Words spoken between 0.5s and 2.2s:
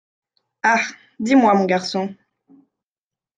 Ah! dis-moi, mon garçon…